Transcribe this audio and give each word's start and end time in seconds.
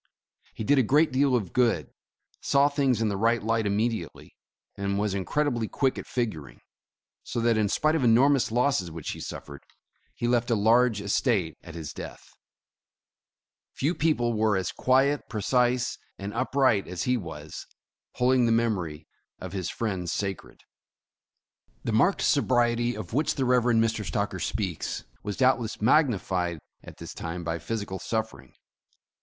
He 0.55 0.63
did 0.63 0.79
a 0.79 0.81
great 0.81 1.11
deal 1.11 1.35
of 1.35 1.53
good, 1.53 1.91
saw 2.41 2.69
things 2.69 3.03
in 3.03 3.09
the 3.09 3.17
right 3.17 3.43
light 3.43 3.67
immediately, 3.67 4.35
and 4.75 4.97
was 4.97 5.13
incredibly 5.13 5.67
quick 5.67 5.99
at 5.99 6.07
figuring; 6.07 6.59
so 7.21 7.39
that, 7.39 7.55
in 7.55 7.69
spite 7.69 7.93
of 7.93 8.03
enormous 8.03 8.51
losses 8.51 8.89
which 8.89 9.11
he 9.11 9.19
suffered, 9.19 9.61
he 10.15 10.27
left 10.27 10.49
a 10.49 10.55
large 10.55 11.01
estate 11.01 11.55
at 11.61 11.75
his 11.75 11.93
death. 11.93 12.33
259 13.79 14.17
The 14.17 14.23
Original 14.23 14.49
John 14.49 14.63
Jacob 14.63 14.65
Astor 14.65 14.79
Few 14.81 15.21
people 15.21 15.21
were 15.21 15.21
as 15.21 15.21
quiet, 15.27 15.29
precise 15.93 15.97
and 16.17 16.33
upright 16.33 16.87
as 16.87 17.03
he 17.03 17.15
was, 17.15 17.67
holding 18.13 18.47
the 18.47 18.51
memory 18.51 19.05
of 19.37 19.53
his 19.53 19.69
friends 19.69 20.11
sacred." 20.11 20.61
The 21.83 21.93
marked 21.93 22.23
sobriety 22.23 22.97
of 22.97 23.13
which 23.13 23.35
the 23.35 23.45
Rev. 23.45 23.65
Mr. 23.77 24.03
Stocker 24.03 24.39
speaks, 24.41 25.03
was 25.21 25.37
doubtless 25.37 25.79
magnified 25.79 26.57
at 26.83 26.97
this 26.97 27.13
time 27.13 27.43
by 27.43 27.59
physical 27.59 27.99
suffering. 27.99 28.55